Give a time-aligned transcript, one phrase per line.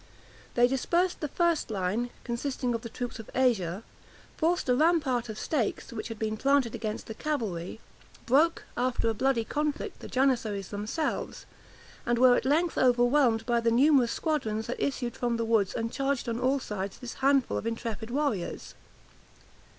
[0.55, 3.83] They dispersed the first line, consisting of the troops of Asia;
[4.35, 7.79] forced a rampart of stakes, which had been planted against the cavalry;
[8.25, 11.45] broke, after a bloody conflict, the Janizaries themselves;
[12.03, 15.93] and were at length overwhelmed by the numerous squadrons that issued from the woods, and
[15.93, 18.73] charged on all sides this handful of intrepid warriors.